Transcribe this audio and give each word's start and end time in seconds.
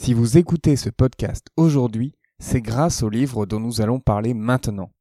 Si 0.00 0.14
vous 0.14 0.38
écoutez 0.38 0.76
ce 0.76 0.90
podcast 0.90 1.48
aujourd'hui, 1.56 2.14
c'est 2.38 2.62
grâce 2.62 3.02
au 3.02 3.10
livre 3.10 3.46
dont 3.46 3.58
nous 3.58 3.80
allons 3.80 3.98
parler 3.98 4.32
maintenant. 4.32 4.92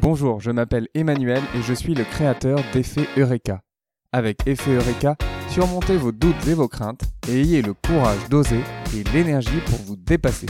Bonjour, 0.00 0.40
je 0.40 0.50
m'appelle 0.50 0.88
Emmanuel 0.92 1.40
et 1.54 1.62
je 1.62 1.72
suis 1.72 1.94
le 1.94 2.02
créateur 2.02 2.58
d'Effet 2.74 3.06
Eureka. 3.16 3.62
Avec 4.12 4.44
Effet 4.46 4.74
Eureka, 4.74 5.16
surmontez 5.48 5.96
vos 5.96 6.10
doutes 6.10 6.48
et 6.48 6.54
vos 6.54 6.66
craintes 6.66 7.02
et 7.28 7.40
ayez 7.40 7.62
le 7.62 7.74
courage 7.74 8.28
d'oser 8.28 8.60
et 8.94 9.04
l'énergie 9.14 9.60
pour 9.66 9.78
vous 9.78 9.96
dépasser. 9.96 10.46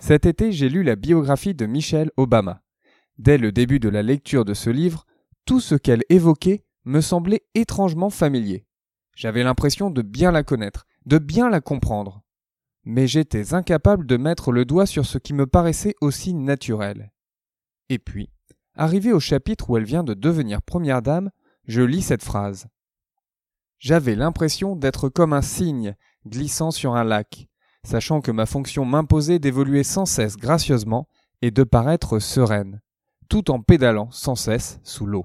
Cet 0.00 0.26
été, 0.26 0.52
j'ai 0.52 0.68
lu 0.68 0.84
la 0.84 0.94
biographie 0.94 1.54
de 1.54 1.66
Michelle 1.66 2.12
Obama. 2.16 2.62
Dès 3.18 3.36
le 3.36 3.50
début 3.50 3.80
de 3.80 3.88
la 3.88 4.04
lecture 4.04 4.44
de 4.44 4.54
ce 4.54 4.70
livre, 4.70 5.04
tout 5.48 5.60
ce 5.60 5.74
qu'elle 5.74 6.02
évoquait 6.10 6.62
me 6.84 7.00
semblait 7.00 7.42
étrangement 7.54 8.10
familier. 8.10 8.66
J'avais 9.16 9.42
l'impression 9.42 9.88
de 9.88 10.02
bien 10.02 10.30
la 10.30 10.42
connaître, 10.42 10.84
de 11.06 11.16
bien 11.16 11.48
la 11.48 11.62
comprendre. 11.62 12.20
Mais 12.84 13.06
j'étais 13.06 13.54
incapable 13.54 14.04
de 14.04 14.18
mettre 14.18 14.52
le 14.52 14.66
doigt 14.66 14.84
sur 14.84 15.06
ce 15.06 15.16
qui 15.16 15.32
me 15.32 15.46
paraissait 15.46 15.94
aussi 16.02 16.34
naturel. 16.34 17.12
Et 17.88 17.98
puis, 17.98 18.28
arrivé 18.74 19.10
au 19.10 19.20
chapitre 19.20 19.70
où 19.70 19.78
elle 19.78 19.86
vient 19.86 20.04
de 20.04 20.12
devenir 20.12 20.60
première 20.60 21.00
dame, 21.00 21.30
je 21.66 21.80
lis 21.80 22.02
cette 22.02 22.22
phrase. 22.22 22.66
J'avais 23.78 24.16
l'impression 24.16 24.76
d'être 24.76 25.08
comme 25.08 25.32
un 25.32 25.40
cygne 25.40 25.96
glissant 26.26 26.72
sur 26.72 26.94
un 26.94 27.04
lac, 27.04 27.48
sachant 27.84 28.20
que 28.20 28.32
ma 28.32 28.44
fonction 28.44 28.84
m'imposait 28.84 29.38
d'évoluer 29.38 29.82
sans 29.82 30.04
cesse 30.04 30.36
gracieusement 30.36 31.08
et 31.40 31.50
de 31.50 31.64
paraître 31.64 32.18
sereine, 32.18 32.82
tout 33.30 33.50
en 33.50 33.62
pédalant 33.62 34.10
sans 34.10 34.34
cesse 34.34 34.78
sous 34.82 35.06
l'eau. 35.06 35.24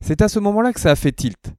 C'est 0.00 0.22
à 0.22 0.28
ce 0.28 0.38
moment-là 0.38 0.72
que 0.72 0.80
ça 0.80 0.90
a 0.90 0.96
fait 0.96 1.12
tilt. 1.12 1.52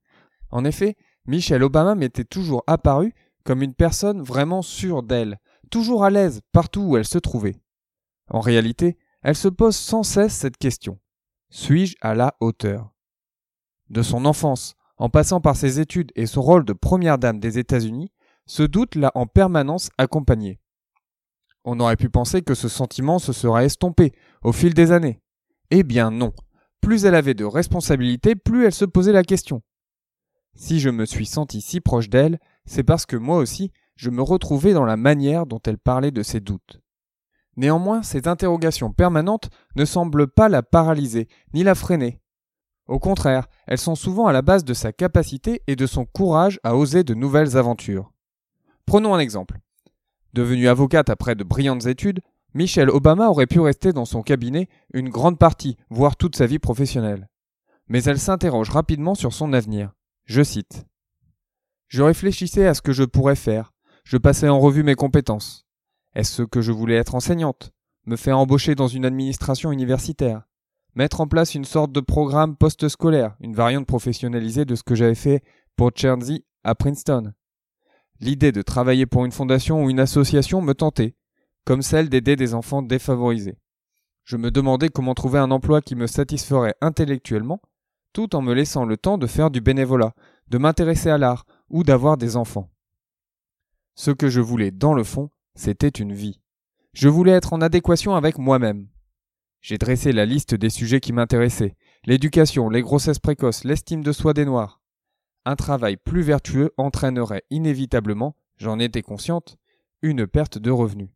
En 0.51 0.65
effet, 0.65 0.95
Michelle 1.27 1.63
Obama 1.63 1.95
m'était 1.95 2.23
toujours 2.23 2.63
apparue 2.67 3.13
comme 3.43 3.61
une 3.61 3.73
personne 3.73 4.21
vraiment 4.21 4.61
sûre 4.61 5.03
d'elle, 5.03 5.39
toujours 5.69 6.03
à 6.03 6.09
l'aise 6.09 6.41
partout 6.51 6.81
où 6.81 6.97
elle 6.97 7.07
se 7.07 7.17
trouvait. 7.17 7.55
En 8.29 8.39
réalité, 8.39 8.97
elle 9.21 9.35
se 9.35 9.47
pose 9.47 9.75
sans 9.75 10.03
cesse 10.03 10.33
cette 10.33 10.57
question. 10.57 10.99
Suis-je 11.49 11.95
à 12.01 12.15
la 12.15 12.35
hauteur? 12.39 12.91
De 13.89 14.01
son 14.01 14.25
enfance, 14.25 14.75
en 14.97 15.09
passant 15.09 15.41
par 15.41 15.55
ses 15.55 15.79
études 15.79 16.11
et 16.15 16.25
son 16.25 16.41
rôle 16.41 16.65
de 16.65 16.73
première 16.73 17.17
dame 17.17 17.39
des 17.39 17.59
États-Unis, 17.59 18.11
ce 18.45 18.63
doute 18.63 18.95
l'a 18.95 19.11
en 19.15 19.25
permanence 19.25 19.89
accompagné. 19.97 20.59
On 21.63 21.79
aurait 21.79 21.97
pu 21.97 22.09
penser 22.09 22.41
que 22.41 22.53
ce 22.53 22.69
sentiment 22.69 23.19
se 23.19 23.33
serait 23.33 23.65
estompé 23.65 24.11
au 24.43 24.51
fil 24.51 24.73
des 24.73 24.91
années. 24.91 25.21
Eh 25.71 25.83
bien 25.83 26.11
non. 26.11 26.33
Plus 26.85 27.05
elle 27.05 27.15
avait 27.15 27.33
de 27.33 27.45
responsabilités, 27.45 28.35
plus 28.35 28.67
elle 28.67 28.71
se 28.71 28.85
posait 28.85 29.11
la 29.11 29.23
question. 29.23 29.63
Si 30.53 30.79
je 30.79 30.91
me 30.91 31.05
suis 31.05 31.25
senti 31.25 31.59
si 31.59 31.81
proche 31.81 32.11
d'elle, 32.11 32.37
c'est 32.67 32.83
parce 32.83 33.07
que 33.07 33.15
moi 33.15 33.37
aussi, 33.37 33.71
je 33.95 34.11
me 34.11 34.21
retrouvais 34.21 34.73
dans 34.73 34.85
la 34.85 34.95
manière 34.95 35.47
dont 35.47 35.59
elle 35.65 35.79
parlait 35.79 36.11
de 36.11 36.21
ses 36.21 36.41
doutes. 36.41 36.79
Néanmoins, 37.57 38.03
ces 38.03 38.27
interrogations 38.27 38.93
permanentes 38.93 39.49
ne 39.75 39.83
semblent 39.83 40.27
pas 40.27 40.47
la 40.47 40.61
paralyser, 40.61 41.27
ni 41.55 41.63
la 41.63 41.73
freiner. 41.73 42.21
Au 42.85 42.99
contraire, 42.99 43.47
elles 43.65 43.79
sont 43.79 43.95
souvent 43.95 44.27
à 44.27 44.31
la 44.31 44.43
base 44.43 44.63
de 44.63 44.75
sa 44.75 44.93
capacité 44.93 45.63
et 45.65 45.75
de 45.75 45.87
son 45.87 46.05
courage 46.05 46.59
à 46.63 46.75
oser 46.75 47.03
de 47.03 47.15
nouvelles 47.15 47.57
aventures. 47.57 48.11
Prenons 48.85 49.15
un 49.15 49.19
exemple. 49.19 49.57
Devenue 50.33 50.67
avocate 50.67 51.09
après 51.09 51.33
de 51.33 51.43
brillantes 51.43 51.87
études, 51.87 52.21
Michelle 52.55 52.89
Obama 52.89 53.27
aurait 53.27 53.47
pu 53.47 53.59
rester 53.59 53.91
dans 53.91 54.05
son 54.05 54.21
cabinet 54.23 54.69
une 54.93 55.09
grande 55.09 55.37
partie, 55.37 55.75
voire 55.89 56.15
toute 56.15 56.37
sa 56.37 56.45
vie 56.45 56.57
professionnelle. 56.57 57.27
Mais 57.89 58.01
elle 58.03 58.17
s'interroge 58.17 58.69
rapidement 58.69 59.13
sur 59.13 59.33
son 59.33 59.51
avenir. 59.51 59.91
Je 60.23 60.41
cite. 60.41 60.85
Je 61.89 62.01
réfléchissais 62.01 62.65
à 62.65 62.73
ce 62.73 62.81
que 62.81 62.93
je 62.93 63.03
pourrais 63.03 63.35
faire. 63.35 63.73
Je 64.05 64.15
passais 64.15 64.47
en 64.47 64.57
revue 64.57 64.83
mes 64.83 64.95
compétences. 64.95 65.67
Est-ce 66.13 66.43
que 66.43 66.61
je 66.61 66.71
voulais 66.71 66.95
être 66.95 67.13
enseignante? 67.13 67.73
Me 68.05 68.15
faire 68.15 68.39
embaucher 68.39 68.73
dans 68.73 68.87
une 68.87 69.03
administration 69.03 69.73
universitaire? 69.73 70.43
Mettre 70.95 71.19
en 71.19 71.27
place 71.27 71.55
une 71.55 71.65
sorte 71.65 71.91
de 71.91 71.99
programme 71.99 72.55
post-scolaire, 72.55 73.35
une 73.41 73.53
variante 73.53 73.85
professionnalisée 73.85 74.63
de 74.63 74.75
ce 74.75 74.83
que 74.83 74.95
j'avais 74.95 75.13
fait 75.13 75.43
pour 75.75 75.91
Chernsey 75.93 76.45
à 76.63 76.73
Princeton? 76.73 77.33
L'idée 78.21 78.53
de 78.53 78.61
travailler 78.61 79.05
pour 79.05 79.25
une 79.25 79.33
fondation 79.33 79.83
ou 79.83 79.89
une 79.89 79.99
association 79.99 80.61
me 80.61 80.73
tentait, 80.73 81.17
comme 81.65 81.81
celle 81.81 82.09
d'aider 82.09 82.35
des 82.35 82.53
enfants 82.53 82.81
défavorisés. 82.81 83.57
Je 84.23 84.37
me 84.37 84.51
demandais 84.51 84.89
comment 84.89 85.13
trouver 85.13 85.39
un 85.39 85.51
emploi 85.51 85.81
qui 85.81 85.95
me 85.95 86.07
satisferait 86.07 86.75
intellectuellement, 86.81 87.61
tout 88.13 88.35
en 88.35 88.41
me 88.41 88.53
laissant 88.53 88.85
le 88.85 88.97
temps 88.97 89.17
de 89.17 89.27
faire 89.27 89.51
du 89.51 89.61
bénévolat, 89.61 90.13
de 90.47 90.57
m'intéresser 90.57 91.09
à 91.09 91.17
l'art 91.17 91.45
ou 91.69 91.83
d'avoir 91.83 92.17
des 92.17 92.37
enfants. 92.37 92.71
Ce 93.95 94.11
que 94.11 94.29
je 94.29 94.41
voulais 94.41 94.71
dans 94.71 94.93
le 94.93 95.03
fond, 95.03 95.29
c'était 95.55 95.89
une 95.89 96.13
vie. 96.13 96.41
Je 96.93 97.09
voulais 97.09 97.33
être 97.33 97.53
en 97.53 97.61
adéquation 97.61 98.15
avec 98.15 98.37
moi-même. 98.37 98.87
J'ai 99.61 99.77
dressé 99.77 100.11
la 100.11 100.25
liste 100.25 100.55
des 100.55 100.69
sujets 100.69 100.99
qui 100.99 101.13
m'intéressaient 101.13 101.75
l'éducation, 102.05 102.69
les 102.69 102.81
grossesses 102.81 103.19
précoces, 103.19 103.63
l'estime 103.63 104.03
de 104.03 104.11
soi 104.11 104.33
des 104.33 104.45
Noirs, 104.45 104.79
un 105.45 105.55
travail 105.55 105.95
plus 105.97 106.23
vertueux 106.23 106.71
entraînerait 106.77 107.43
inévitablement, 107.51 108.35
j'en 108.57 108.79
étais 108.79 109.03
consciente, 109.03 109.57
une 110.01 110.25
perte 110.25 110.57
de 110.57 110.71
revenus. 110.71 111.09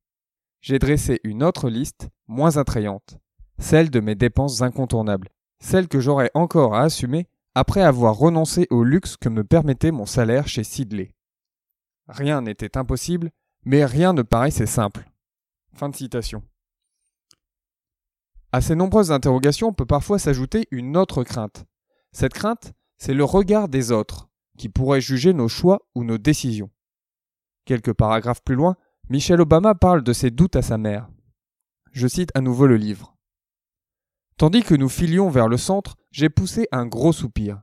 J'ai 0.61 0.79
dressé 0.79 1.21
une 1.23 1.43
autre 1.43 1.69
liste, 1.69 2.09
moins 2.27 2.57
attrayante, 2.57 3.17
celle 3.59 3.89
de 3.89 3.99
mes 3.99 4.15
dépenses 4.15 4.61
incontournables, 4.61 5.29
celle 5.59 5.87
que 5.87 5.99
j'aurais 5.99 6.31
encore 6.33 6.75
à 6.75 6.81
assumer 6.81 7.27
après 7.55 7.81
avoir 7.81 8.15
renoncé 8.15 8.67
au 8.69 8.83
luxe 8.83 9.17
que 9.17 9.29
me 9.29 9.43
permettait 9.43 9.91
mon 9.91 10.05
salaire 10.05 10.47
chez 10.47 10.63
Sidley. 10.63 11.15
Rien 12.07 12.41
n'était 12.41 12.77
impossible, 12.77 13.31
mais 13.65 13.85
rien 13.85 14.13
ne 14.13 14.21
paraissait 14.21 14.65
simple. 14.65 15.09
Fin 15.73 15.89
de 15.89 15.95
citation. 15.95 16.43
À 18.51 18.61
ces 18.61 18.75
nombreuses 18.75 19.11
interrogations 19.11 19.73
peut 19.73 19.85
parfois 19.85 20.19
s'ajouter 20.19 20.67
une 20.71 20.97
autre 20.97 21.23
crainte. 21.23 21.65
Cette 22.11 22.33
crainte, 22.33 22.73
c'est 22.97 23.13
le 23.13 23.23
regard 23.23 23.69
des 23.69 23.91
autres 23.91 24.29
qui 24.57 24.69
pourraient 24.69 25.01
juger 25.01 25.33
nos 25.33 25.47
choix 25.47 25.87
ou 25.95 26.03
nos 26.03 26.17
décisions. 26.17 26.71
Quelques 27.65 27.93
paragraphes 27.93 28.43
plus 28.43 28.55
loin, 28.55 28.75
Michelle 29.09 29.41
Obama 29.41 29.75
parle 29.75 30.03
de 30.03 30.13
ses 30.13 30.31
doutes 30.31 30.55
à 30.55 30.61
sa 30.61 30.77
mère. 30.77 31.09
Je 31.91 32.07
cite 32.07 32.31
à 32.35 32.41
nouveau 32.41 32.67
le 32.67 32.77
livre. 32.77 33.15
Tandis 34.37 34.63
que 34.63 34.75
nous 34.75 34.89
filions 34.89 35.29
vers 35.29 35.47
le 35.47 35.57
centre, 35.57 35.95
j'ai 36.11 36.29
poussé 36.29 36.67
un 36.71 36.85
gros 36.85 37.11
soupir. 37.11 37.61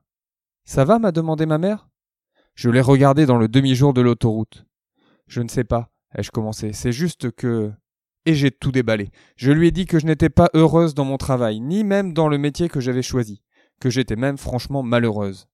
Ça 0.65 0.85
va 0.85 0.99
m'a 0.99 1.13
demandé 1.13 1.47
ma 1.47 1.59
mère? 1.59 1.89
Je 2.55 2.71
l'ai 2.71 2.81
regardé 2.81 3.27
dans 3.27 3.39
le 3.39 3.49
demi-jour 3.49 3.95
de 3.95 4.01
l'autoroute. 4.01 4.67
Je 5.27 5.41
ne 5.41 5.49
sais 5.49 5.65
pas, 5.65 5.91
ai-je 6.15 6.31
commencé, 6.31 6.73
c'est 6.73 6.93
juste 6.93 7.31
que. 7.31 7.73
Et 8.25 8.35
j'ai 8.35 8.51
tout 8.51 8.73
déballé. 8.73 9.11
Je 9.37 9.53
lui 9.53 9.69
ai 9.69 9.71
dit 9.71 9.87
que 9.87 10.01
je 10.01 10.07
n'étais 10.07 10.31
pas 10.31 10.51
heureuse 10.55 10.95
dans 10.95 11.05
mon 11.05 11.17
travail, 11.17 11.61
ni 11.61 11.85
même 11.85 12.13
dans 12.13 12.29
le 12.29 12.39
métier 12.39 12.69
que 12.69 12.81
j'avais 12.81 13.03
choisi 13.03 13.41
que 13.81 13.91
j'étais 13.91 14.17
même 14.17 14.39
franchement 14.39 14.83
malheureuse. 14.83 15.49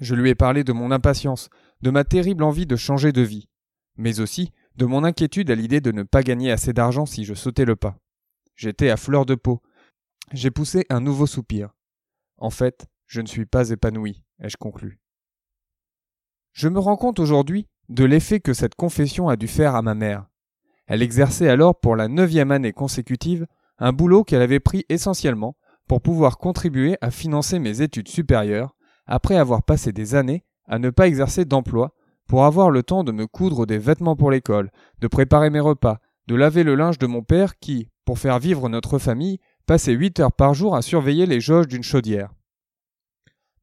Je 0.00 0.14
lui 0.14 0.30
ai 0.30 0.34
parlé 0.34 0.64
de 0.64 0.72
mon 0.72 0.90
impatience, 0.90 1.48
de 1.82 1.90
ma 1.90 2.04
terrible 2.04 2.42
envie 2.42 2.66
de 2.66 2.76
changer 2.76 3.12
de 3.12 3.22
vie, 3.22 3.48
mais 3.96 4.20
aussi 4.20 4.50
de 4.76 4.86
mon 4.86 5.04
inquiétude 5.04 5.50
à 5.50 5.54
l'idée 5.54 5.80
de 5.80 5.92
ne 5.92 6.02
pas 6.02 6.22
gagner 6.22 6.50
assez 6.50 6.72
d'argent 6.72 7.06
si 7.06 7.24
je 7.24 7.34
sautais 7.34 7.64
le 7.64 7.76
pas. 7.76 7.96
J'étais 8.56 8.90
à 8.90 8.96
fleur 8.96 9.26
de 9.26 9.34
peau. 9.34 9.62
J'ai 10.32 10.50
poussé 10.50 10.86
un 10.88 11.00
nouveau 11.00 11.26
soupir. 11.26 11.70
En 12.38 12.50
fait, 12.50 12.86
je 13.06 13.20
ne 13.20 13.26
suis 13.26 13.46
pas 13.46 13.70
épanoui, 13.70 14.22
ai-je 14.40 14.56
conclu. 14.56 15.00
Je 16.52 16.68
me 16.68 16.78
rends 16.78 16.96
compte 16.96 17.18
aujourd'hui 17.18 17.66
de 17.88 18.04
l'effet 18.04 18.40
que 18.40 18.54
cette 18.54 18.74
confession 18.74 19.28
a 19.28 19.36
dû 19.36 19.48
faire 19.48 19.74
à 19.74 19.82
ma 19.82 19.94
mère. 19.94 20.26
Elle 20.86 21.02
exerçait 21.02 21.48
alors 21.48 21.78
pour 21.78 21.96
la 21.96 22.08
neuvième 22.08 22.50
année 22.50 22.72
consécutive 22.72 23.46
un 23.78 23.92
boulot 23.92 24.24
qu'elle 24.24 24.42
avait 24.42 24.60
pris 24.60 24.84
essentiellement 24.88 25.56
pour 25.88 26.00
pouvoir 26.00 26.38
contribuer 26.38 26.96
à 27.00 27.10
financer 27.10 27.58
mes 27.58 27.82
études 27.82 28.08
supérieures, 28.08 28.76
après 29.06 29.36
avoir 29.36 29.62
passé 29.62 29.92
des 29.92 30.14
années 30.14 30.44
à 30.66 30.78
ne 30.78 30.90
pas 30.90 31.08
exercer 31.08 31.44
d'emploi, 31.44 31.94
pour 32.28 32.44
avoir 32.44 32.70
le 32.70 32.82
temps 32.82 33.04
de 33.04 33.12
me 33.12 33.26
coudre 33.26 33.66
des 33.66 33.78
vêtements 33.78 34.16
pour 34.16 34.30
l'école, 34.30 34.70
de 35.00 35.08
préparer 35.08 35.50
mes 35.50 35.60
repas, 35.60 35.98
de 36.26 36.34
laver 36.34 36.62
le 36.62 36.74
linge 36.74 36.98
de 36.98 37.06
mon 37.06 37.22
père 37.22 37.58
qui, 37.58 37.88
pour 38.04 38.18
faire 38.18 38.38
vivre 38.38 38.68
notre 38.68 38.98
famille, 38.98 39.38
passait 39.66 39.92
huit 39.92 40.20
heures 40.20 40.32
par 40.32 40.54
jour 40.54 40.74
à 40.74 40.82
surveiller 40.82 41.26
les 41.26 41.40
jauges 41.40 41.68
d'une 41.68 41.82
chaudière. 41.82 42.30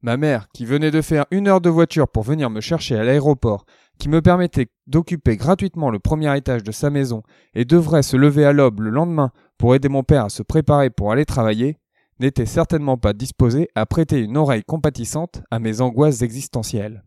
Ma 0.02 0.16
mère, 0.16 0.48
qui 0.54 0.64
venait 0.64 0.90
de 0.90 1.02
faire 1.02 1.26
une 1.30 1.46
heure 1.46 1.60
de 1.60 1.68
voiture 1.68 2.08
pour 2.08 2.22
venir 2.22 2.48
me 2.48 2.62
chercher 2.62 2.96
à 2.96 3.04
l'aéroport, 3.04 3.66
qui 3.98 4.08
me 4.08 4.22
permettait 4.22 4.68
d'occuper 4.86 5.36
gratuitement 5.36 5.90
le 5.90 5.98
premier 5.98 6.34
étage 6.36 6.62
de 6.62 6.72
sa 6.72 6.88
maison 6.88 7.22
et 7.54 7.66
devrait 7.66 8.02
se 8.02 8.16
lever 8.16 8.46
à 8.46 8.52
l'aube 8.52 8.80
le 8.80 8.88
lendemain 8.88 9.30
pour 9.58 9.74
aider 9.74 9.90
mon 9.90 10.02
père 10.02 10.24
à 10.24 10.30
se 10.30 10.42
préparer 10.42 10.88
pour 10.88 11.12
aller 11.12 11.26
travailler, 11.26 11.76
n'était 12.18 12.46
certainement 12.46 12.96
pas 12.96 13.12
disposé 13.12 13.68
à 13.74 13.84
prêter 13.84 14.20
une 14.20 14.38
oreille 14.38 14.64
compatissante 14.64 15.42
à 15.50 15.58
mes 15.58 15.82
angoisses 15.82 16.22
existentielles. 16.22 17.04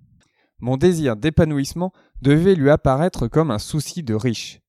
Mon 0.63 0.77
désir 0.77 1.18
d'épanouissement 1.18 1.92
devait 2.21 2.56
lui 2.56 2.69
apparaître 2.69 3.27
comme 3.27 3.51
un 3.51 3.60
souci 3.60 4.01
de 4.01 4.13
riche. 4.13 4.62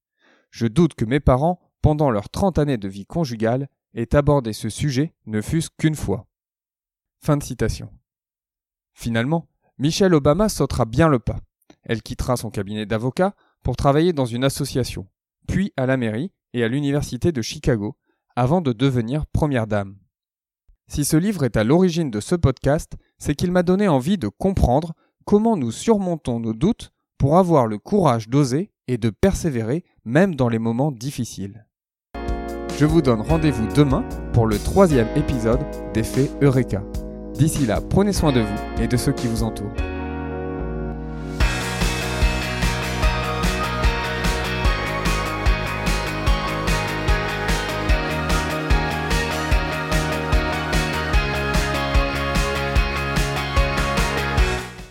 Je 0.50 0.66
doute 0.66 0.94
que 0.94 1.04
mes 1.04 1.20
parents, 1.20 1.60
pendant 1.82 2.10
leurs 2.10 2.30
trente 2.30 2.58
années 2.58 2.78
de 2.78 2.88
vie 2.88 3.06
conjugale, 3.06 3.68
aient 3.94 4.16
abordé 4.16 4.52
ce 4.52 4.68
sujet 4.68 5.14
ne 5.26 5.40
fût-ce 5.40 5.70
qu'une 5.78 5.94
fois. 5.94 6.26
Fin 7.20 7.36
de 7.36 7.44
citation. 7.44 7.92
Finalement, 8.92 9.46
Michelle 9.78 10.14
Obama 10.14 10.48
sautera 10.48 10.84
bien 10.84 11.08
le 11.08 11.20
pas. 11.20 11.38
Elle 11.84 12.02
quittera 12.02 12.36
son 12.36 12.50
cabinet 12.50 12.86
d'avocat 12.86 13.36
pour 13.62 13.76
travailler 13.76 14.12
dans 14.12 14.26
une 14.26 14.42
association, 14.42 15.06
puis 15.46 15.72
à 15.76 15.86
la 15.86 15.96
mairie 15.96 16.32
et 16.54 16.64
à 16.64 16.68
l'université 16.68 17.30
de 17.30 17.40
Chicago, 17.40 17.96
avant 18.34 18.60
de 18.60 18.72
devenir 18.72 19.26
première 19.26 19.68
dame. 19.68 19.96
Si 20.88 21.04
ce 21.04 21.16
livre 21.16 21.44
est 21.44 21.56
à 21.56 21.62
l'origine 21.62 22.10
de 22.10 22.18
ce 22.18 22.34
podcast, 22.34 22.94
c'est 23.18 23.36
qu'il 23.36 23.52
m'a 23.52 23.62
donné 23.62 23.86
envie 23.86 24.18
de 24.18 24.26
comprendre 24.26 24.92
comment 25.24 25.56
nous 25.56 25.72
surmontons 25.72 26.40
nos 26.40 26.54
doutes 26.54 26.92
pour 27.18 27.36
avoir 27.38 27.66
le 27.66 27.78
courage 27.78 28.28
d'oser 28.28 28.70
et 28.88 28.98
de 28.98 29.10
persévérer 29.10 29.84
même 30.04 30.34
dans 30.34 30.48
les 30.48 30.58
moments 30.58 30.92
difficiles. 30.92 31.66
Je 32.78 32.86
vous 32.86 33.02
donne 33.02 33.20
rendez-vous 33.20 33.66
demain 33.74 34.04
pour 34.32 34.46
le 34.46 34.58
troisième 34.58 35.08
épisode 35.16 35.60
d'Effet 35.94 36.30
Eureka. 36.42 36.82
D'ici 37.34 37.66
là, 37.66 37.80
prenez 37.80 38.12
soin 38.12 38.32
de 38.32 38.40
vous 38.40 38.82
et 38.82 38.88
de 38.88 38.96
ceux 38.96 39.12
qui 39.12 39.28
vous 39.28 39.42
entourent. 39.42 39.72